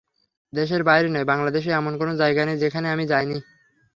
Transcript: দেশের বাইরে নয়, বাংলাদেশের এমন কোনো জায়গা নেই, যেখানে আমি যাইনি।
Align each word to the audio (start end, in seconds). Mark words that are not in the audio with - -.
দেশের 0.53 0.81
বাইরে 0.83 1.07
নয়, 1.09 1.27
বাংলাদেশের 1.31 1.73
এমন 1.73 1.93
কোনো 1.97 2.13
জায়গা 2.15 2.41
নেই, 2.45 2.57
যেখানে 2.57 2.87
আমি 2.89 3.05
যাইনি। 3.07 3.37